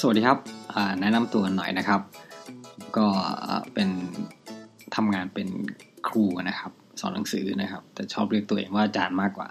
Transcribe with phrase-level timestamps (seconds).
[0.00, 0.38] สวัสดีครับ
[1.00, 2.00] แนะนำตัวหน่อยนะครับ
[2.96, 3.06] ก็
[3.74, 3.88] เป็น
[4.96, 5.48] ทำงานเป็น
[6.08, 9.48] ครูนะครับ สอนหนังสือนะครับ แต่ชอบเรียกตัวเองว่าอาจารย์มากกว่า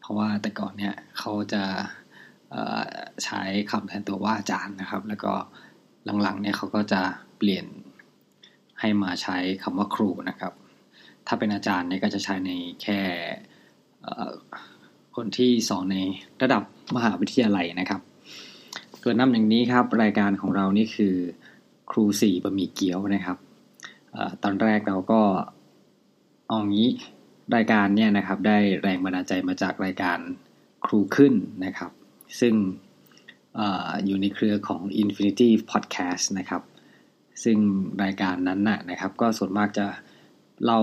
[0.00, 1.62] เพราะว่าแต่ก่อนเนี่ยเขาจะ
[3.24, 5.32] ใช้คำแทนตัวว่าอาจารย์นะครับ แล้วก็
[6.22, 7.00] หลังๆเนี่ยเขาก็จะ
[7.38, 7.66] เปลี่ยน
[8.80, 10.52] ให้มาใช้คำว่าครูนะครับ
[11.26, 12.50] ถ้าเป็นอาจารย์เนี่ยก็จะใช้ใน
[12.82, 13.00] แค่
[15.16, 15.98] คนที่สอนใน
[16.42, 16.62] ระดับ
[16.96, 18.02] มหาวิทยาลัยนะครับ
[19.06, 21.14] เกิดน้ำอย่างนี้ครับ รายการของเรานี่คือ
[21.90, 23.38] ครูสี่บะหมี่เกี๊ยวนะครับ
[24.16, 25.20] อตอนแรกเราก็
[26.48, 26.88] เอางี้
[27.56, 30.18] รายการเนี่ยนะครับ ได้แรงบันดาลใจมาจากรายการ
[30.86, 31.90] ครูขึ้นนะครับ
[32.40, 32.54] ซึ่ง
[33.58, 33.60] อ
[34.06, 36.62] อยู่ในเครือของ Infinity Podcast นะครับ
[37.44, 37.58] ซึ่ง
[38.02, 39.86] รายการนั้นนะครับ ก็ส่วนมากจะ
[40.64, 40.80] เล่า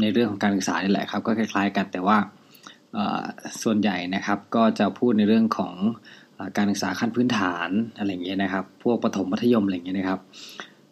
[0.00, 2.18] ในเรื่องของการศึกษานี่แหละครับ ก็คล้ายๆกันแต่ว่า
[3.62, 5.74] ส่วนใหญ่นะครับก็จะพูดในเรื่องของ
[6.56, 7.68] การศึกษาขั้นพื้นฐาน
[7.98, 10.20] อะไรเงี้ยนะครับ พวกประถมมัธยมอะไรเงี้ยนะครับ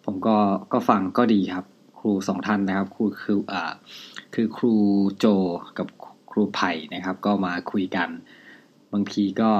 [0.04, 0.36] ผมก็
[0.72, 1.66] ก็ฟังก็ดีครับ
[1.98, 3.72] ครูสองท่านนะครับ ครูคืออ่า
[4.34, 4.74] คือครู
[5.18, 5.26] โจ
[5.78, 5.86] กับ
[6.30, 8.08] ครูไผ่นะครับ ก็มาคุยกัน
[8.92, 9.50] บางทีก็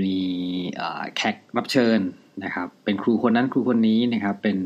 [0.00, 0.14] มี
[1.16, 2.00] แขกรับเชิญ
[2.44, 4.58] นะครับ เป็นครูคนนั้นครูคนนี้นะครับ เป็น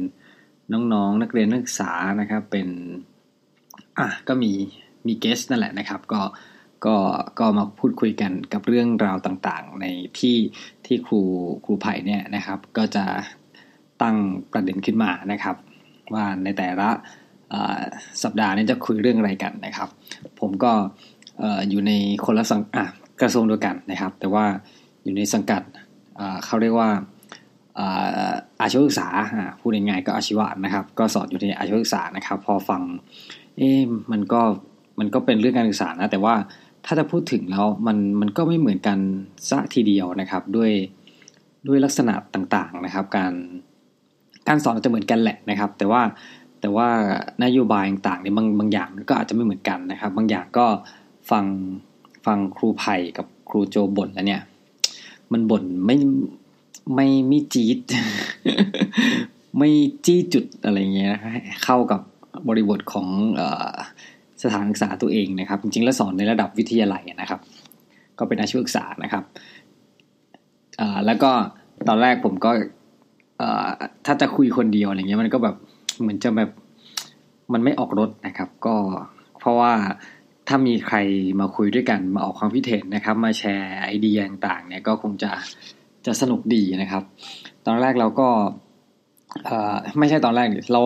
[0.73, 2.69] น้องๆนนักเรียนนักศึกษานะครับ เป็น
[3.99, 4.53] อะก็มี
[5.07, 6.21] มีเกสนั่นแหละนะครับ ก็
[6.85, 6.97] ก็
[7.39, 9.87] ก็มาพูดคุยกันกับเรื่องราวต่างๆ ใน
[10.19, 10.37] ที่
[10.87, 11.21] ที่ครู
[11.65, 13.05] ครูไผ่เนี่ยนะครับ ก็จะ
[14.03, 14.17] ตั้ง
[14.53, 15.57] ประเด็นขึ้นมานะครับ
[16.15, 16.89] ว่าในแต่ละ
[18.23, 19.89] สัปดาห์นี้จะคุยเรื่องอะไรกันนะครับ
[20.41, 20.73] ผมก็
[21.69, 21.93] อยู่ใน
[22.25, 22.61] คนละสัง
[23.21, 24.45] กระทรวงเดียวกันนะครับ แต่ว่า
[25.03, 25.63] อยู่ในสังกัด
[26.45, 26.91] เขาเรียกว่า
[28.61, 29.09] อาชีวศึกษา
[29.61, 32.83] พูดง่ายๆก็อาชีวะนะครับ ก็สอนอยู่ในอาชีวศึกษานะครับ พอฟัง
[33.57, 33.71] เอ๊
[34.13, 34.43] มันก็
[34.99, 36.35] มันก็เป็นเรื่องการศึกษานะ แต่ว่า
[36.87, 38.99] ถ้าจะพูดถึงแล้วมันมันก็ไม่เหมือนกัน
[39.49, 40.71] ซะทีเดียวนะครับ ด้วย
[41.67, 43.33] ด้วยลักษณะต่างๆนะครับ การ
[44.49, 46.03] การสอนจะเหมือนกันแหละนะครับ แต่ว่า
[46.61, 46.89] แต่ว่า
[47.45, 50.67] นโยบายต่างๆเนี่ยบางบางอย่างมันก็อาจจะไม่เหมือนกันนะครับ บางอย่างก็
[51.31, 51.45] ฟัง
[52.27, 54.43] ฟังครูไผ่กับครูโจบ่นแล้วเนี่ย
[55.33, 55.97] มันบ่นไม่
[56.95, 57.79] ไม่ไม่จี๊ด
[59.59, 59.71] ไม่
[60.05, 61.15] จี้จุดอะไรเงี้ย
[61.65, 62.01] เข้ากับ
[62.49, 63.09] บริบทของ
[63.39, 63.96] ส
[64.53, 67.41] ถานศึกษาตัวเองนะครับ จริงๆแล้วสอนในระดับวิทยาลัยนะครับ
[68.19, 69.25] ก็เป็นอาชีวศึกษานะครับ
[71.07, 71.31] แล้วก็
[71.89, 72.51] ตอนแรกผมก็
[74.07, 75.57] ถ้าจะคุยคนเดียวอะไรเงี้ยมันก็แบบ
[76.01, 76.51] เหมือนจะแบบ
[77.53, 78.77] มันไม่ออกรถนะครับ ก็
[79.39, 79.73] เพราะว่า
[80.49, 80.97] ถ้ามีใคร
[81.41, 85.31] มาคุยด้วยกันมาออกความคิดเห็นนะครับ มาแชร์ไอเดียต่างๆเนี่ยก็คงจะ
[86.07, 87.03] จะสนุกดีนะครับ
[87.67, 88.29] ตอนแรกเราก็
[89.99, 90.83] ไม่ใช่ตอนแรกเรา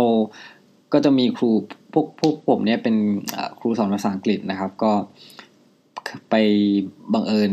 [0.92, 1.50] ก็จะมีครู
[1.92, 2.96] พวกพวกผมเนี่ยเป็น
[3.58, 4.92] ครูสอนภาษาอังกฤษนะครับ ก็
[6.30, 6.34] ไป
[7.12, 7.52] บังเอิญ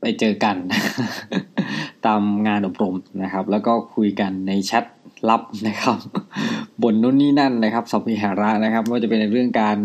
[0.00, 0.56] ไปเจอกัน
[2.06, 4.84] ตามงานอบรมนะครับ แล้วก็คุยกันในแชท
[5.28, 5.98] ลับนะครับ
[6.82, 9.78] บนนู่นนี่นั่นนะครับสพิหาระนะครับว่าจะเป็นในเรื่องการ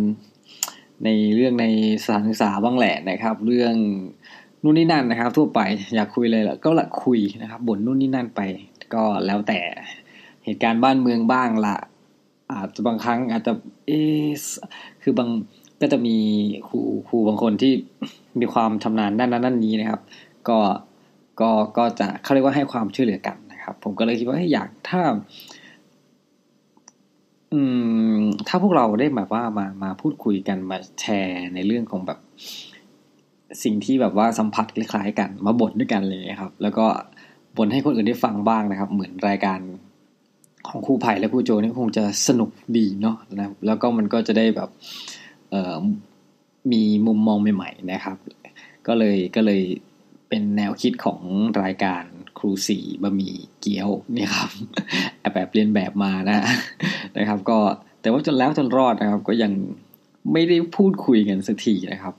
[1.05, 1.65] ในเรื่องใน
[2.03, 3.73] สถานศึกษาบ้างแหละนะครับ เรื่อง
[4.63, 5.59] นู่นนี่นั่นนะครับ ทั่วไป
[5.95, 8.41] อยากคุยเลยแล้วก็ละคุยนะครับบนนู่นนี่นั่นไป
[8.93, 9.59] ก็แล้วแต่
[10.45, 11.75] เหตุการณ์บ้านเมืองบ้างละ
[12.51, 13.53] อาจจะบางครั้งอาจจะ
[13.87, 13.91] เอ
[15.03, 15.29] คือบาง
[15.81, 16.17] ก็จะมี
[16.67, 17.73] ครูครูบางคนที่
[18.39, 20.01] มีความชำนาญด้านนั้นด้านนี้นะครับ
[20.49, 20.57] ก็
[21.41, 25.01] ก็ก็จะเขาเรียกว่าให้ความช่วยเหลือกันนะครับ ผมก็เลยคิดว่าอยากถ้า
[27.53, 27.61] อื
[28.17, 32.19] ม ถ้าพวกเราได้แบบว่ามามาพูดคุยกันมาแชร์ในเรื่องของแบบ
[33.63, 36.85] สิ่งที่แบบว่าสัมผัสคล้ายๆกัน มาบ่นด้วยกันเลยครับ แล้วก็
[37.57, 39.59] บ่นให้คนอื่นได้ฟังบ้างนะครับ เหมือนรายการ
[40.67, 44.69] ของครูไผ่และครูโจนี่คงจะสนุกดีเนาะนะแล้วก็มันก็จะได้แบบ
[46.71, 48.17] มีมุมมองใหม่ๆนะครับ
[48.87, 49.61] ก็เลยก็เลย
[50.29, 51.19] เป็นแนวคิดของ
[51.63, 52.03] รายการ
[52.37, 54.49] ครูสีบะหมี่เกี๊ยวนี่ครับ
[55.33, 56.37] แบบเรียนแบบมานะ
[57.17, 57.59] นะครับ ก็
[58.01, 59.51] แต่ว่าจนแล้วจนรอดนะครับ ก็ยัง
[60.33, 62.13] ไม่ได้พูดคุยกันสักทีนะครับ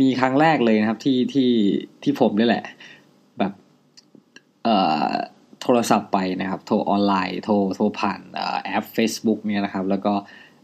[0.00, 1.50] มีครั้งแรกเลยนะครับที่ที่
[2.02, 2.64] ที่ผมนี่แหละ
[3.38, 3.52] แบบ
[4.64, 5.10] เอ่อ
[5.62, 8.20] โทรศัพท์ไปนะครับ โทรออนไลน์โทรโทรผ่าน
[8.64, 10.12] แอป Facebook เนี่ยนะครับ แล้วก็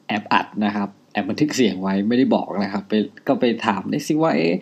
[0.08, 2.92] แอปอัดนะครับแอปบันทึกเสียงไว้ไม่ได้บอกนะครับไป
[3.26, 4.54] ก็ไปถามได้สิว่าเอ๊ะ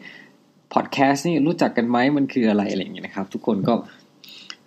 [0.75, 3.75] พอดแคสต์นี่รู้จักกันไหมมันคืออะไรอะไรอย่างเงี้ยนะครับ ทุกคนก็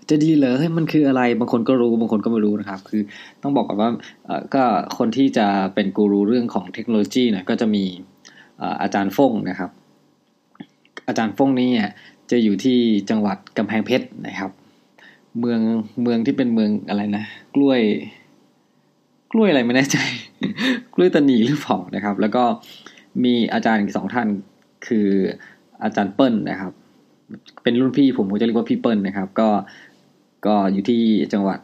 [0.09, 3.01] จะดีเลยเฮ้ยมันคืออะไร บางคนก็รู้บางคนก็ไม่รู้นะครับ คือ
[3.41, 3.89] ต้องบอกก่อนว่า
[4.55, 4.63] ก็
[4.97, 7.83] คนที่จะเป็นกูรูเรื่องของเทคโนโลยีเนี่ยก็จะมี
[8.81, 9.71] อาจารย์ฟงนะครับ
[11.07, 11.71] อาจารย์ฟงนี่
[12.31, 12.77] จะอยู่ที่
[13.09, 14.51] จังหวัดกำแพงเพชรนะครับ
[15.39, 15.59] เมือง
[16.01, 17.23] เมืองที่เป็นเมืองอะไรนะ
[17.55, 17.81] กล้วย
[19.31, 19.97] กล้วยอะไรไม่แน่ใจ
[20.93, 22.43] กล้วยตานีหรือเปล่านะครับ แล้วก็
[23.23, 24.27] มีอาจารย์อีกสองท่าน
[24.87, 25.07] คือ
[25.83, 26.71] อาจารย์เปิ้ลนะครับ
[27.63, 29.49] เป็นรุ่นพี่ผมผมจะเรียกว่าพี่เปิ้ลนะครับ ก็
[30.47, 31.01] ก็อยู่ที่
[31.33, 31.59] จังหวัด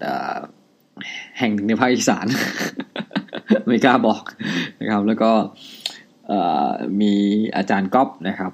[1.40, 2.26] แห่งหนึ่งในภาคอีสาน
[3.66, 4.24] ไม่กล้าบอก
[4.82, 5.32] นะครับ แล้วก็
[7.02, 7.14] มี
[7.56, 8.52] อาจารย์ก๊อฟนะครับ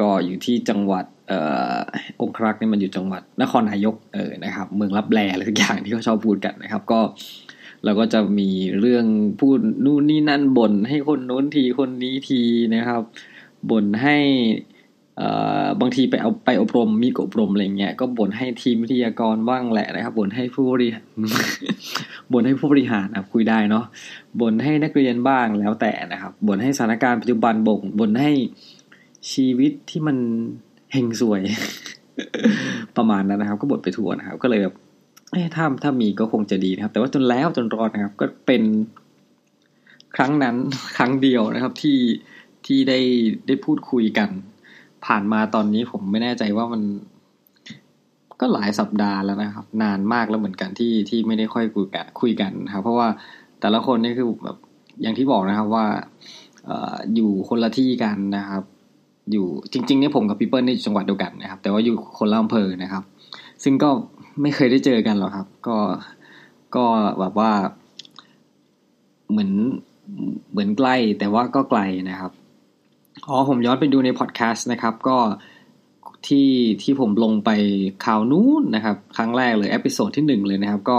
[0.00, 1.04] ก็อยู่ที่จังหวัด
[2.20, 7.00] องครักษ์นี่มันอยู่จังหวัดนครนายกเออนะครับ เมืองรับแลอะไรทุกอย่างที่เขาชอบพูดกันนะครับ ก็
[7.84, 8.50] เราก็จะมี
[8.80, 9.06] เรื่อง
[9.40, 12.40] พูดนู่นนี่นั่นบ่นให้คนโน้นทีคนนี้ที
[12.74, 13.02] นะครับ
[13.70, 14.16] บ่นให้
[15.80, 20.88] บางทีไปเอาไปอบรมมีกอบรมอะไรเงี้ยก็บ่นให้ทีมวิทยากรบ้างแหละนะครับบ่นให้ผู้บริ
[22.32, 23.84] บ่นให้ผู้บริหารนะคุยได้เนาะ
[24.40, 28.30] บ่นให้นักเรียนบ้างแล้วแต่นะครับบ่นให้สถานการณ์ปัจจุบันบ่งบ่นให้
[29.30, 30.16] ชีวิตที่มัน
[30.92, 31.42] เฮงสวย
[32.96, 34.74] ประมาณนั้นนะครับ ก็บ่นไปทั่วนะครับ ก็เลยแบบ
[35.32, 38.62] เอ้ถ้าถ้ามีก็คงจะดีนะครับ แต่ว่าจนแล้วจนรอดนะครับ ก็เป็น
[40.16, 40.56] ครั้งนั้น
[40.96, 41.98] ครั้งเดียวนะครับ ที่
[42.66, 42.98] ที่ได้
[43.46, 44.30] ได้พูดคุยกัน
[45.06, 46.82] ผ่านมาตอนนี้ผมไม่แน่ใจว่ามัน
[48.40, 53.08] ก็หลายสัปดาห์แล้วนะครับ นานมากแล้วเหมือนกันที่ที่ไม่ได้ค่อยคุยกันคุยกันครับ เพราะว่า
[53.60, 54.56] แต่ละคนนี่คือแบบ
[55.02, 55.86] อย่างที่บอกนะครับว่า
[57.14, 58.62] อยู่คนละที่กันนะครับ
[59.30, 63.02] อยู่จริงๆเนี่ยผมกับพี่เปิ้ลในจังหวัดเดียวกันนะครับ แต่ว่าอยู่คนละอำเภอนะครับ
[63.62, 63.90] ซึ่งก็
[64.42, 65.78] ไม่เคยได้เจอกันหรอกครับ ก็
[66.76, 66.84] ก็
[67.18, 67.52] แบบว่า
[69.30, 69.52] เหมือน
[70.50, 71.80] เหมือนใกล้ แต่ว่าก็ไกล
[72.10, 72.32] นะครับ
[73.28, 75.16] อ๋อผมย้อนไปดูในพอดแคสต์นะครับ ก็
[76.26, 76.50] ที่
[76.82, 77.50] ที่ผมลงไป
[78.04, 80.98] คราวนู้นนะครับ ครั้งแรกเลย episode ที่หนึ่งเลยนะครับ ก็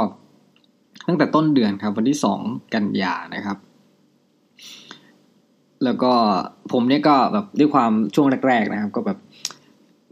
[1.07, 2.39] ตั้งแต่ต้นเดือนครับ วันที่สอง
[2.73, 3.57] กันยานะครับ
[5.85, 6.13] แล้วก็
[6.71, 9.17] ผมเนี่ยก็แบบด้วยความช่วงแรกๆนะครับ ก็แบบ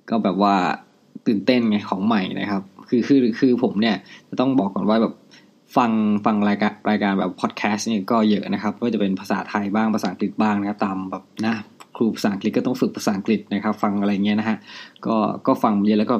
[0.09, 0.55] ก็แบบว่า
[1.27, 3.95] ตื่นเต้นไงของใหม่นะครับ คือคือคือผมเนี่ย
[4.29, 5.13] จะต้องบอกก่อนว่าแบบ
[5.77, 5.91] ฟัง
[6.25, 11.53] ฟังรายการรายการแบบพอดแคสต์เนี่ยก็เยอะนะครับก็จะเป็นภาษาไทยบ้างภาษาอังกฤษบ้างนะครับ ตามแบบนะ
[11.95, 14.57] ครูภาษาอังกฤษก็ต้องฝึกภาษาอังกฤษนะครับ ฟังอะไรเงี้ยนะฮะ
[15.05, 15.15] ก็
[15.47, 16.15] ก็ฟังเยอะแล้วก็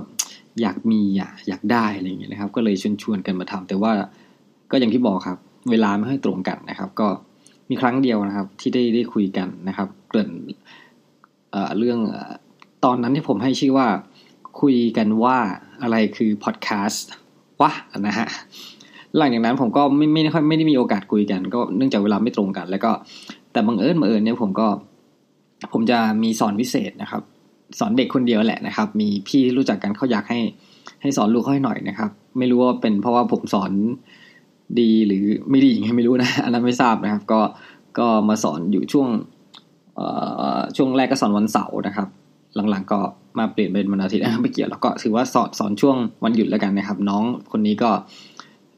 [0.61, 3.91] อยากมีอยากอยากได้อะไรเงี้ยนะครับ ก็เลยชวนชวนกันมาทำแต่ว่า
[4.71, 5.37] ก็อย่างที่บอกครับ
[5.71, 7.07] เวลาไม่ค่อยตรงกันนะครับ ก็
[7.71, 10.29] มีครั้งเดียวนะครับ ที่ได้ได้คุยกันนะครับเรื่อง
[11.77, 11.99] เรื่อง
[12.85, 13.87] ตอนนั้นที่ผมให้ชื่อว่า
[14.61, 15.37] คุยกันว่า
[15.81, 17.09] อะไรคือพอดแคสต์
[17.61, 17.71] วะ
[18.07, 18.27] นะฮะ
[19.17, 22.91] หลังจากนั้นผมก็ไม่ไม่ค่อยไม่ได้มีโอกาสคุยกัน ก็เนื่องจากเวลาไม่ตรงกัน แล้วก็
[23.51, 24.67] แต่บังเอิญบังเอิญเนี่ยผมก็
[25.73, 27.21] ผมจะมีสอนพิเศษนะครับ
[27.79, 30.39] สอนเด็กคนเดียวแหละนะครับ มีพี่รู้จักกันเขาอยากให้
[31.01, 33.71] ให้สอนลูกเขาให้หน่อยนะครับ ไม่รู้ว่าเป็นเพราะว่าผมสอน
[34.79, 37.39] ดีหรือไม่ดียังไงไม่รู้นะอันนั้นไม่ทราบนะครับ ก็
[37.99, 39.07] ก็มาสอนอยู่ช่วง
[40.77, 42.07] ช่วงแรกก็สอนวันเสาร์นะครับ
[42.55, 42.99] หลังๆก็
[43.37, 47.89] มาเปลี่ยนเป็นวันอาทิตย์ไม่เกี่ยวแล้วก็ถือว่าสอนสอนช่วงวันหยุดแล้วกันนะครับ น้องคนนี้ก็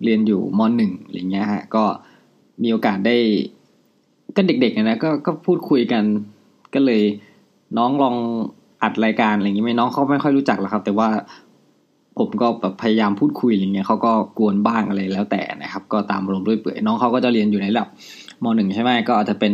[0.03, 1.83] เรียนอยู่มหนึ่งอะไรเงี้ยฮะก็
[2.63, 3.15] มีโอกาสได้
[4.35, 6.03] ก็เด็กๆนะก็ก็พูดคุยกัน
[6.73, 7.01] ก็เลย
[7.77, 8.15] น้องลอง
[8.83, 11.09] อัดรายการอะไรอย่างนี้ไหมน้องเขาไม่ค่อยรู้จักหรอกครับ แต่ว่า
[12.19, 17.89] ผมก็แบบพยายามพูดคุยอะไรเงี้ยเขาก็กวนบ้างอะไรแล้วแต่นะครับ ก็ตามลมด้วยเปื่อยน้องเขาก็จะเรียนอยู่ในระดับ
[18.43, 19.53] มหนึ่งใช่ไหมก็อาจจะเป็น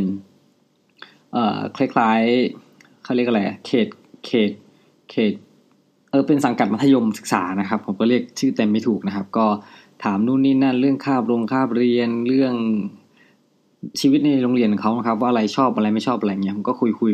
[1.34, 3.88] เอ่อคล้ายๆเขาเรียกอะไรเขต
[4.26, 4.52] เขต
[5.12, 5.34] เขต
[6.12, 9.46] เออเป็นสังกัดมัธยมศึกษานะครับ ผมก็เรียกชื่อเต็มไม่ถูกนะครับ ก็
[10.04, 12.54] ถามนู่นนี่นั่นเรื่องคาบโรงคาบเรียนเรื่อง
[14.00, 17.14] ชีวิตในโรงเรียนของเขาครับ ว่าอะไรชอบอะไรไม่ชอบอะไรเงี้ยผมก็คุยคุย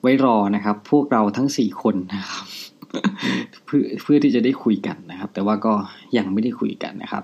[0.00, 2.44] ไว้รอนะครับ พวกเราทั้งสี่คนนะครับ
[3.66, 5.72] เพื่อเพื่อที่จะได้คุยกันนะครับ แต่ว่าก็
[6.16, 7.22] ยังไม่ได้คุยกันนะครับ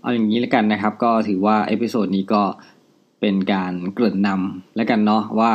[0.00, 2.42] เอาอย่างนี้แล้วกันนะครับ ก็ถือว่า episode นี้ก็
[3.20, 5.52] เป็นการเกริ่นนำแล้วกันเนาะว่า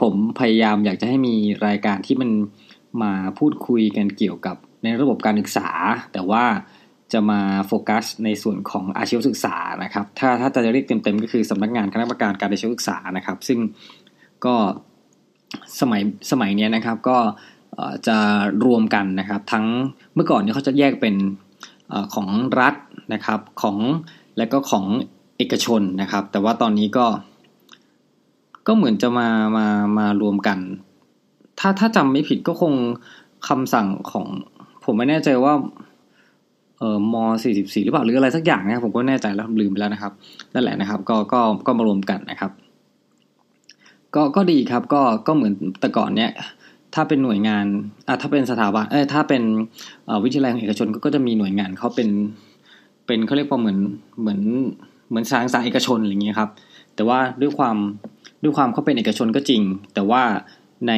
[0.00, 1.34] ผมพยายามอยากจะให้มี
[1.66, 2.30] รายการที่มัน
[3.02, 5.68] มาพูดคุยกันเกี่ยวกับในระบบการศึกษา
[6.12, 6.44] แต่ว่า
[7.12, 13.58] จะมาโฟกัสในส่วนของอาชีวศึกษานะครับ ถ้าถ้าจะเรียกเต็มๆ ก็คือสำนักงานคณะกรรมการการอาชีวศึกษานะครับ ซึ่ง
[14.44, 14.54] ก็
[15.80, 17.18] สมัยสมัยนี้นะครับก็
[18.06, 18.18] จะ
[18.64, 19.64] รวมกันนะครับ ทั้ง
[20.14, 21.14] เมื่อก่อนเนี่ยเขาจะแยกเป็น
[21.92, 22.28] อของ
[22.60, 22.74] รัฐ
[23.14, 23.76] นะครับของ
[24.38, 24.84] และก็ของ
[25.38, 27.06] เอกชนนะครับ แต่ว่าตอนนี้ก็
[28.66, 29.66] ก็เหมือนจะมามา
[29.98, 30.58] มารวมกัน
[31.58, 32.74] ถ้าถ้าจำไม่ผิดก็คง
[33.48, 34.26] คำสั่งของ
[34.84, 35.54] ผมไม่แน่ใจว่า
[36.78, 40.12] เอ่อมสี่สิบสี่หรือเปล่าหรืออะไรสักอย่างนะครับผมก็แน่ใจแล้วลืมไปแล้วนะครับ
[40.54, 42.52] นั่นแหละนะครับ ก็ก็ก็มารวมกันนะครับ
[44.14, 46.30] ก็ก็ดีครับ ก็ก็เหมือนแต่ก่อนเนี้ย
[46.94, 47.64] ถ้าเป็นหน่วยงาน
[48.08, 49.42] อะถ้าเป็นสถาบันเอ้ถ้าเป็น
[50.24, 52.08] วิทยาลัยของเอกชนก็จะมีหน่วยงานเขาเป็น
[53.06, 53.78] เป็นเขาเรียกว่าเหมือน
[54.20, 54.40] เหมือน
[55.08, 56.50] เหมือนสางสาเอกชนอะไรเงี้ยครับ
[56.94, 57.76] แต่ว่าด้วยความ
[58.42, 59.62] ด้วยความเขาเป็นเอกชนก็จริง
[59.94, 60.22] แต่ว่า
[60.88, 60.92] ใน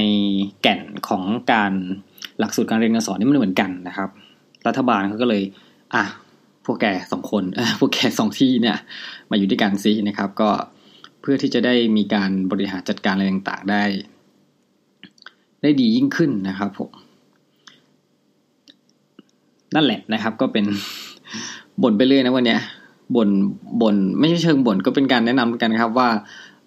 [0.62, 1.72] แก่นของการ
[2.38, 4.08] หลักสูตรการเรียนการสอนนี่มันเหมือนกันนะครับ
[4.66, 5.42] รัฐบาลเขาก็เลย
[5.94, 6.04] อะ
[6.64, 7.44] พวกแกสองคน
[7.80, 8.76] พวกแกสองที่เนี่ย
[9.30, 10.50] มาอยู่ด้วยกันซินะครับ ก็
[11.20, 13.82] เพื่อที่จะได้มีการบริหารจัดการอะไรต่างๆได้
[15.62, 16.90] ได้ดียิ่งขึ้นนะครับผม
[19.74, 20.64] นั่นแหละนะครับ ก็เป็น
[21.82, 22.60] บ่นไปเรื่อยนะวันเนี้ย
[23.16, 23.28] บ่น
[23.82, 26.08] บ่นไม่ใช่เชิงบ่นก็เป็นการแนะนำกันครับว่า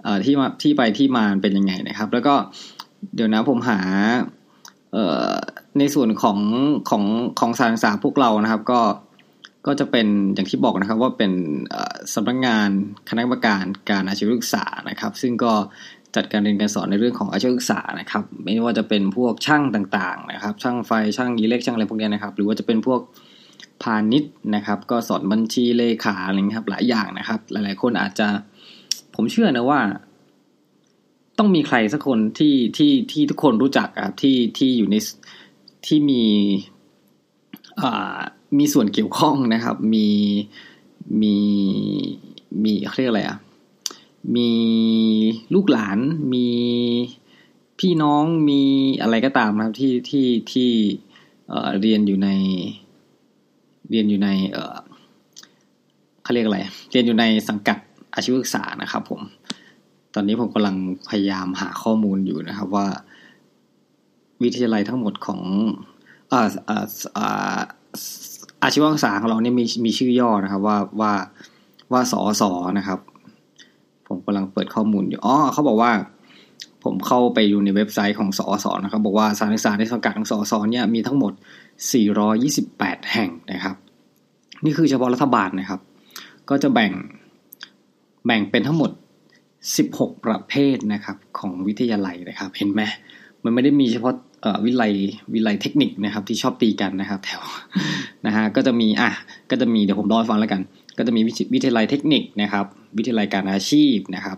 [0.04, 2.36] เอ่อที่มาที่ไปที่มาเป็นยังไงนะครับ แล้วก็
[3.16, 3.80] เดี๋ยวนะผมหา
[4.94, 5.32] เอ่อ
[5.80, 6.40] ในส่วนของ
[6.90, 7.04] ของ
[7.40, 8.82] ของสารศึกษาพวกเรานะครับ ก็
[9.68, 11.32] ก็จะเป็นอย่างที่บอกนะครับ ว่าเป็น
[12.14, 12.70] สำนักงาน
[13.10, 15.54] คณะกรรมการการอาชีวศึกษานะครับ ซึ่งก็
[16.16, 23.02] จัดการเรียนการสอนในเรื่องของอาชีวศึกษานะครับ ไม่ว่าจะเป็นพวกช่างต่างๆนะครับ ช่างไฟช่างอิเล็กช่างอะไรพวกนี้นะครับ หรือว่าจะเป็นพวก
[23.84, 28.28] พาณิชย์นะครับ ก็สอนบัญชีเลขาอะไรเงี้ยครับ หลายอย่างนะครับ หลายๆคนอาจจะ
[29.16, 29.80] ผมเชื่อนะว่า
[31.38, 34.96] ต้องมีใครสักคนที่ที่ที่ทุกคนรู้จักครับที่ที่อยู่ใน
[35.86, 36.24] ที่มี
[37.82, 38.18] อ่า
[38.58, 40.08] มีส่วนเกี่ยวข้องนะครับ มี
[41.22, 41.38] มี
[42.64, 43.38] มีเรียกอะไรอะ
[44.36, 44.52] มี
[45.54, 45.98] ลูกหลาน
[46.34, 46.48] มี
[47.80, 48.62] พี่น้องมี
[49.02, 50.70] อะไรก็ตามนะครับที่ที่ที่
[51.50, 52.30] เอ่อเรียนอยู่ใน
[53.90, 54.78] เรียนอยู่ในเอ่อ
[56.24, 56.60] เขาเรียกอะไร
[56.92, 57.78] เรียนอยู่ในสังกัด
[58.14, 59.22] อาชีวศึกษานะครับผม
[60.14, 60.76] ตอนนี้ผมกำลัง
[61.10, 62.88] พยายามหาข้อมูลอยู่นะครับว่า
[64.44, 65.42] วิทยาลัยทั้งหมดของ
[66.32, 66.86] อ่าอ่า
[67.18, 67.60] อ่า
[68.64, 71.14] อาชีวศึกษาของเราเนี่ยมีมีชื่อย่อนะครับ ว่าว่า
[71.92, 73.00] ว่าสอสอนะครับ
[74.14, 75.92] ผมกำลังเปิดข้อมูลอยู่อ๋อเขาบอกว่า
[76.84, 81.34] ผมเข้าไปอยู่ในเว็บไซต์ของสอสอนะครับ บอกว่าสารศึกษาในสังกัดของสอสอเนี่ยมีทั้งหมด
[82.24, 83.76] 428 แห่งนะครับ
[84.66, 85.80] นี่คือเฉพาะรัฐบาลนะครับ
[86.50, 86.92] ก็จะแบ่ง
[88.26, 88.92] แบ่งเป็นทั้งหมด
[89.58, 92.82] 16 ประเภทนะครับ ของวิทยาลัยนะครับ เห็นไหม
[93.44, 94.14] มันไม่ได้มีเฉพาะ
[94.66, 94.84] วิไล
[95.34, 97.44] วิไลเทคนิคนะครับ ที่ชอบตีกันนะครับ แถว
[98.26, 99.10] นะฮะก็จะมีอะ
[99.50, 100.62] ก็จะมีเดี๋ยวผมเล่าให้ฟังแล้วกัน
[100.98, 101.22] ก็จะมี
[101.54, 102.66] วิทยาลัยเทคนิคนะครับ
[102.98, 104.38] วิทยาลัยการอาชีพนะครับ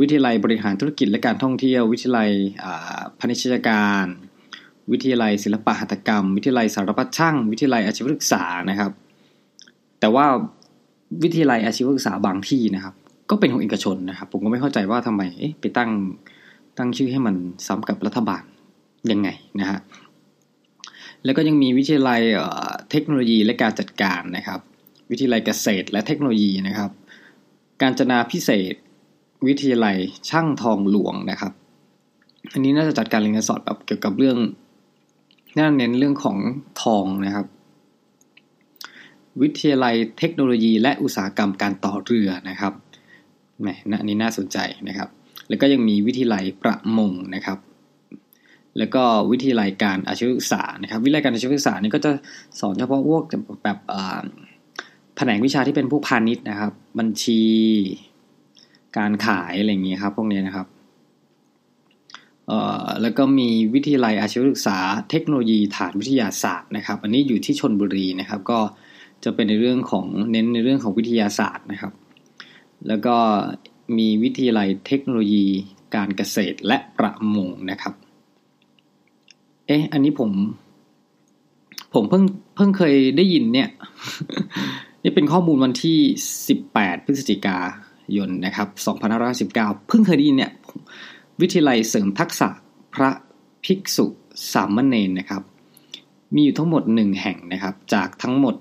[0.00, 2.30] วิทยาลัยบริหารธุรกิจและการท่องเที่ยว วิทยาลัย
[3.18, 4.04] พาณิชยการ
[4.92, 8.92] วิทยาลัยศิลปะหัตถกรรม วิทยาลัยสารพัดช่าง วิทยาลัยอาชีวศึกษานะครับ
[10.00, 10.26] แต่ว่า
[11.22, 12.94] วิทยาลัยอาชีวศึกษาบางที่นะครับ
[13.30, 15.22] ก็เป็นของเอกชนนะครับ ผมก็ไม่เข้าใจว่าทำไม
[15.60, 15.90] ไปตั้ง
[16.78, 17.34] ตั้งชื่อให้มัน
[17.66, 18.42] ซ้ำกับรัฐบาล
[19.10, 19.28] ยังไง
[19.60, 19.78] นะฮะ
[21.24, 22.20] แล้วก็ยังมีวิทยาลัย
[22.90, 24.60] เทคโนโลยีและการจัดการนะครับ
[25.10, 26.90] วิทยาลัยเกษตรและเทคโนโลยีนะครับ
[27.82, 28.74] การจนาพิเศษ
[29.46, 29.96] วิทยาลัย
[30.30, 31.52] ช่างทองหลวงนะครับ
[32.52, 34.38] อันนี้น่าจะจัดการเรียนการสอนแบบเกี่ยวกับเรื่อง
[35.58, 36.38] น่าเน้นเรื่องของ
[36.82, 37.46] ทองนะครับ
[39.42, 42.72] วิทยาลัยเทคโนโลยี และอุตสาหกรรมการต่อเรือนะครับ
[43.60, 43.68] แหม
[44.00, 44.58] อันนี้น่าสนใจ
[44.88, 45.08] นะครับ
[45.48, 47.58] แล้วก็ยังมีวิทยาลัยประมงนะครับ
[48.78, 52.10] แล้วก็วิทยาลัยการอาชีวศึกษานะครับ วิทยาลัยการอาชีวศึกษานี่ก็จะ
[52.60, 53.22] สอนเฉพาะพวก
[53.64, 53.78] แบบ
[55.16, 57.42] แผนกวิชาที่เป็นพวกพาณิชย์นะครับ บัญชี
[58.96, 60.66] การขายอะไรอย่างเงี้ยครับ พวกนี้นะครับ
[62.46, 64.78] เอ่อแล้วก็มีวิทยาลัยอาชีวศึกษา
[65.10, 68.58] เทคโนโลยีฐานวิทยาศาสตร์นะครับ อันนี้อยู่ที่ชนบุรีนะครับ ก็
[69.24, 71.92] จะเป็นในเรื่องของเน้นในเรื่องของวิทยาศาสตร์นะครับ
[72.88, 73.16] แล้วก็
[73.98, 75.46] มีวิทยาลัยเทคโนโลยี
[75.94, 77.94] การเกษตรและประมงนะครับ
[79.66, 80.30] เอ๊ะ อันนี้ผม
[81.94, 82.24] ผมเพิ่ง
[82.56, 83.68] เพิ่งเคยได้ยินเนี่ย
[85.06, 85.98] นี่เป็นข้อมูลวันที่
[86.52, 87.58] 18 พฤศจิกา
[88.16, 88.68] ยนนะครับ
[89.48, 90.52] 2519 เพิ่งเคยได้ยินเนี่ย
[91.40, 92.48] วิทยาลัยเสริมทักษะ
[92.94, 93.10] พระ
[93.64, 94.06] ภิกษุ
[94.52, 95.42] สามเณรนะครับ
[96.34, 98.54] มีอยู่ทั้งหมด 1 แห่งนะครับ จากทั้งหมด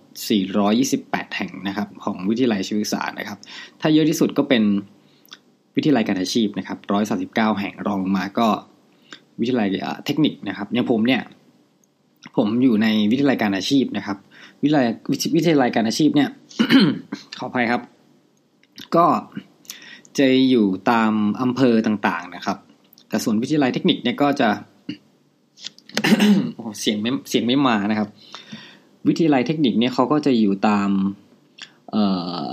[0.65, 3.37] 428 แห่งนะครับ ของวิทยาลัยชีวศึกษานะครับ
[3.81, 4.63] ถ้าเยอะที่สุดก็เป็น
[5.75, 6.77] วิทยาลัยการอาชีพนะครับ
[7.55, 8.47] 139 แห่งรองลงมาก็
[9.39, 9.67] วิทยาลัย
[10.05, 11.21] เทคนิคนะครับอย่างผมเนี่ย
[12.37, 14.17] ผมอยู่ในวิทยาลัยการอาชีพนะครับ
[14.63, 14.85] วิทยาลัย
[15.35, 16.29] วิทยาลัยการอาชีพเนี่ย
[17.39, 17.81] ขออภัยครับ
[18.95, 19.05] ก็
[20.17, 22.57] จะอยู่ตามอำเภอต่างๆนะครับ
[23.09, 24.49] แต่ส่วนวิทยาลัยเทคนิคเนี่ยก็จะ
[26.79, 28.09] เสียงไม่เสียงไม่มานะครับ
[29.07, 30.89] วิทยาลัยเทคนิคเนี่ยเขาก็จะอยู่ตาม
[31.91, 31.95] เอ
[32.45, 32.49] อ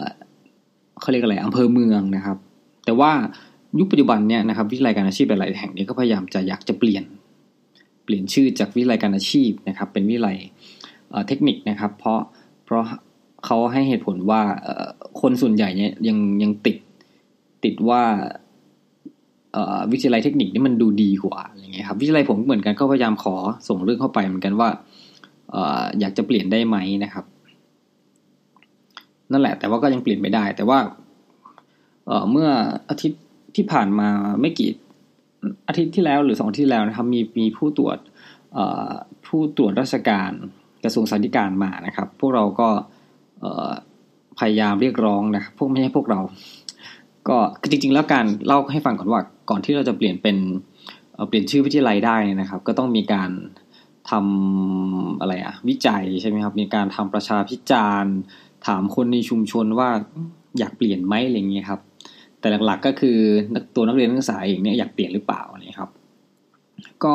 [1.00, 2.36] เขาเรียกอะไรอำเภอเมืองนะครับ
[2.84, 3.12] แต่ว่า
[3.78, 7.04] ยุคปัจจุบันเนี่ยนะครับ วิทยาลัยการอาชีพหลายแห่งนี้ก็พยายามจะอยากจะเปลี่ยน
[8.04, 10.36] เปลี่ยนชื่อจากวิทยาลัยการอาชีพนะครับ เป็นวิทยาลัย
[11.28, 12.20] เทคนิคนะครับ เพราะ
[12.64, 12.84] เพราะ
[13.44, 14.42] เขาให้เหตุผลว่า
[15.20, 16.76] คนส่วนใหญ่เนี่ยยังยังติด
[17.64, 18.02] ติดว่า
[19.92, 23.34] วิทยาลัยเทคนิคนี่มันดูดีกว่าอะไรเงี้ยครับวิทยาลัยผมเหมือนกันก็พยายามขอ
[23.68, 24.68] ส่งเรื่องเข้าไปเหมือนกันว่า
[26.00, 27.24] อยากจะเปลี่ยนได้ไหมนะครับ
[29.32, 30.78] นั่นแหละ แต่ว่าก็ยังเปลี่ยนไม่ได้ แต่ว่า
[32.30, 32.48] เมื่อ
[32.90, 33.22] อาทิตย์
[33.56, 34.08] ที่ผ่านมา
[34.40, 34.70] ไม่กี่
[35.68, 37.98] อาทิตย์ที่แล้วหรือสองที่แล้วนะครับ มีมีผู้ตรวจ
[39.26, 40.32] ผู้ตรวจราชการ
[40.84, 42.68] กระทรวงสาธารณสุขมานะครับ พวกเราก็
[44.38, 46.20] พยายามเรียกร้องนะพวกไม่ใช่พวกเรา
[47.28, 47.36] ก็
[47.70, 49.20] จริง ๆ แล้วการเล่าให้ฟังก่อนว่า
[49.50, 50.36] ก่อนที่เราจะเปลี่ยนเป็น
[51.28, 53.30] เปลี่ยนชื่อวิทยาลัยได้นะครับ ก็ต้องมีการ
[54.10, 58.14] ทำอะไรอะวิจัยใช่ไหมครับ มีการทำประชาพิจารณ์
[58.66, 59.90] ถามคนในชุมชนว่า
[60.58, 61.80] อยากเปลี่ยนไหมอะไรเงี้ยครับ
[62.40, 63.18] แต่หลักๆก็คือ
[63.74, 65.90] ตัวนักเรียนนักศึกษาเองเนี่ยอยากเปลี่ยนหรือเปล่าอะไรครับ
[67.04, 67.14] ก็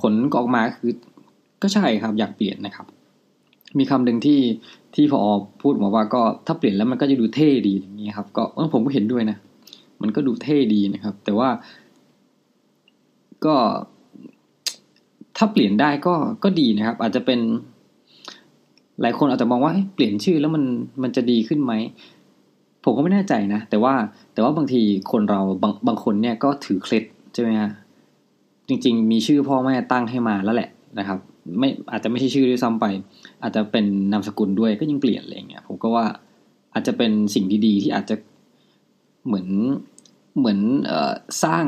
[0.00, 0.92] ผลก็ออกมาคือ
[1.62, 2.86] ก็ใช่ครับอยากเปลี่ยนนะครับ
[3.78, 4.40] มีคำหนึ่งที่
[4.94, 5.20] ที่พอ
[5.62, 9.36] พูดมาว่าก็ถ้าเปลี่ยนแล้วมันก็จะดูเท่ดีอย่างนี้ครับ ก็ผมก็เห็นด้วยนะ
[10.02, 11.48] มันก็ดูเท่ดีนะครับ แต่ว่า
[13.44, 13.54] ก็
[15.36, 17.40] ถ้าเปลี่ยนได้ก็ก็ดีนะครับ อาจจะเป็น
[19.00, 20.64] หลายคนอาจจะมองว่าเปลี่ยนชื่อแล้วมัน
[21.02, 21.72] มันจะดีขึ้นไหม
[22.84, 23.94] ผมก็ไม่แน่ใจนะแต่ว่า
[24.32, 24.80] แต่ว่าบางที
[25.12, 27.70] คนเราบางบางคนเนี่ยก็ถือเคล็ดใช่ไหมฮะ
[28.68, 31.18] จริง ๆ มีชื่อพ่อแม่ตั้งให้มาแล้วแหละนะครับ
[31.58, 32.86] ไม่อาจจะไม่ใช่ชื่อด้วยซ้ำไป
[33.42, 36.06] อาจจะเป็นนามสกุลด้วยก็ยังเปลี่ยนอะไรเงี้ยผมก็ว่า
[36.74, 38.16] อาจจะเป็นสิ่งดีๆที่อาจจะ
[39.26, 39.48] เหมือน
[40.38, 40.58] เหมือน
[40.90, 40.92] อ
[41.44, 41.64] สร้าง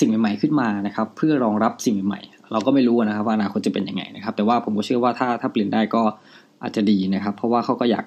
[0.00, 6.02] สิ่งใหม่ๆขึ้นมานะครับ เพื่อรองรับสิ่งใหม่ๆ เราก็ไม่รู้นะครับว่าอนาคตจะเป็นยังไงนะครับ แต่ว่าผมก็เชื่อว่าถ้าถ้าเปลี่ยนได้ก็
[6.62, 8.04] อาจจะดีนะครับ เพราะว่าเขาก็อยาก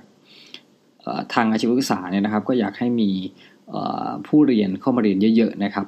[1.34, 3.10] ทางอาชีวศึกษาเนี่ยนะครับ ก็อยากให้มี
[4.28, 5.88] ผู้เรียนเข้ามาเรียนเยอะ ๆนะครับ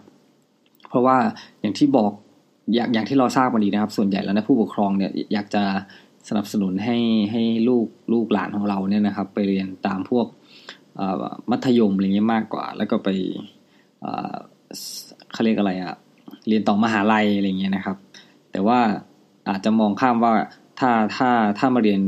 [0.89, 1.17] เพราะว่า
[1.59, 2.11] อย่างที่บอก
[2.73, 5.63] อย่างอย่างที่เราทราบมาดีนะครับ ส่วนใหญ่แล้วนะผู้ปกครองเนี่ยอยากจะ
[6.29, 6.97] สนับสนุนให้
[7.31, 10.25] ให้ลูกลูกหลานของเราเนี่ยนะครับ ไปเรียนตามพวก
[11.51, 13.09] มัธยมอะไรเงี้ยมากกว่า แล้วก็ไป
[15.31, 15.93] เขาเรียกอะไรอะ
[16.47, 17.97] เรียนต่อมหาลัยอะไรเงี้ยนะครับ
[18.51, 18.79] แต่ว่า
[19.49, 20.33] อาจจะมองข้ามว่า
[20.79, 22.01] ถ้าถ้าถ้ามาเรียน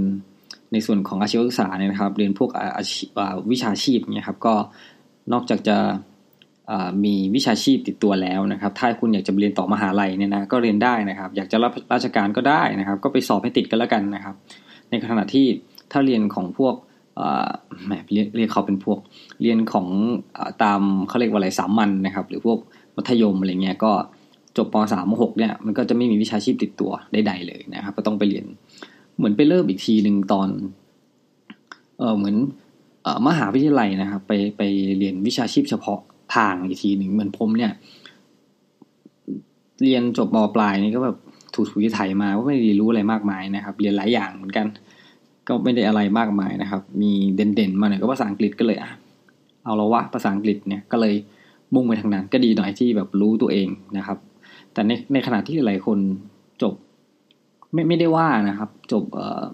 [0.73, 3.03] ในส่วนของอาชีวศึกษาเนี่ยนะครับ เรียนพวกอาชี
[3.51, 4.53] วิชาชีพเนี่ยครับก็
[5.33, 5.77] นอกจากจะ
[7.05, 14.35] มีวิชาชีพติดตัวแล้วนะครับ ถ้าคุณอยากจะเรียนต่อมหาลัยเนี่ยนะก็เรียนได้นะครับ อยากจะรับราชการก็ได้นะครับ ก็ไปสอบให้ติดกันแล้วกันนะครับ
[14.89, 15.45] ในขณะที่
[15.91, 16.75] ถ้าเรียนของพวก
[17.85, 18.99] แหมเรียนเรียนเขาเป็นพวก
[19.41, 19.88] เรียนของ
[20.63, 22.57] ตามเขาเรียกว่าอะไรสามัญนนะครับ หรือพวก
[22.95, 23.91] มัธยมอะไรเงี้ยก็
[24.57, 28.45] จบปสามมหกเนี่ยมันก็จะไม่มีวิชาชีพติดตัวใดๆเลยนะครับ ก็ต้องไปเรียน
[29.17, 30.49] เหมือนไปเริ่มอีกทีหนึ่งตอน
[31.99, 32.36] เออเหมือน
[33.05, 34.62] อมหาวิทยาลัยนะครับ ไปไป
[34.97, 35.99] เรียนวิชาชีพเฉพาะ
[36.35, 37.71] ทางอีกทีหนึ่งเหมือนผมเนี่ย
[39.83, 41.17] เรียนจบมปลายนี่ก็แบบ
[41.53, 44.67] ถูถูไถมาก็ไม่ได้รู้อะไรมากมายนะครับ เรียนหลายอย่างเหมือนกัน
[45.47, 48.91] ก็ไม่ได้อะไรมากมายนะครับ มีเด่นๆมาหน่อยก็ภาษาอังกฤษก็เลยอะ
[49.63, 51.15] เอาละวะภาษาอังกฤษเนี่ยก็เลย
[51.73, 54.17] มุ่งไปทางนั้น ก็ดีหน่อยที่แบบรู้ตัวเองนะครับ
[54.73, 55.99] แต่ในในขณะที่หลายคน
[56.61, 56.73] จบ
[57.73, 59.45] ไม่ไม่ได้ว่านะครับ จบเอ่อ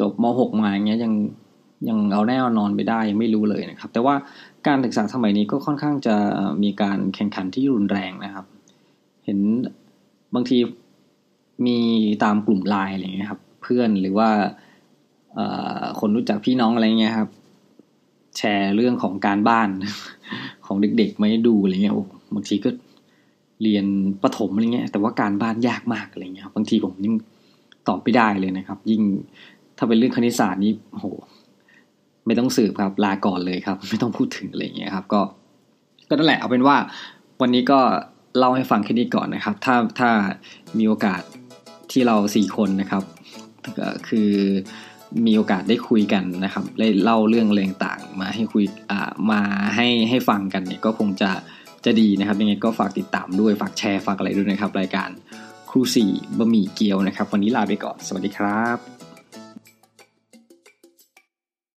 [0.00, 1.12] จบมหกมาอย่างเงี้ยยัง
[1.88, 4.14] ยังเอาแน่นอนไปได้ยังไม่รู้เลยนะครับ แต่ว่า
[4.66, 6.16] การศึกษาสมัยนี้ก็ค่อนข้างจะ
[6.62, 8.46] มีการแข่งขันที่รุนแรงนะครับ
[9.24, 9.38] เห็น
[10.34, 10.58] บางที
[11.66, 11.78] มี
[12.24, 14.28] ตามกลุ่มไลน์อะไรเงี้ยครับ เพื่อนหรือว่า
[16.00, 17.30] คนรู้จักพี่น้องอะไรเงี้ยครับ
[18.36, 19.68] แชร์เรื่องของการบ้าน
[20.66, 22.70] ของเด็กๆไมาให้ดูอะไรเงี้ยโอ้บางทีก็
[23.62, 23.84] เรียน
[24.22, 27.14] ประถมอะไรเงี้ย แต่ว่าการบ้านยากมากอะไรเงี้ยบางทีผมยิ่ง
[27.88, 29.02] ตอบไม่ได้เลยนะครับ ยิ่ง
[29.76, 31.04] ถ้าเป็นเรื่องคณิตศาสตร์นี่โห
[32.28, 35.20] ไม่ต้องสืบครับลาก่อนเลยครับ ไม่ต้องพูดถึงอะไรเงี้ยครับ ก็
[36.08, 36.76] ก็นั่นแหละเอาเป็นว่า
[37.40, 37.80] วันนี้ก็
[38.38, 40.10] เล่าให้ฟังแค่นี้ก่อนนะครับ ถ้าถ้า
[40.78, 41.22] มีโอกาส
[41.90, 43.02] ที่เราสี่คนนะครับ
[43.78, 44.30] ก็คือ
[45.26, 49.40] มีโอกาสได้คุยกันนะครับได้เล่าเรื่องเรงต่างมาให้คุยอ่ามา
[49.76, 51.30] ให้ให้ฟังกันเนี่ยก็คงจะ
[51.84, 55.10] จะดีนะครับยังไงก็ฝากติดตามด้วยฝากแชร์ฝากอะไรด้วยนะครับ รายการ
[55.70, 58.97] ครูสี่บะหมี่เกี๊ยวนะครับ วันนี้ลาไปก่อน สวัสดีครับ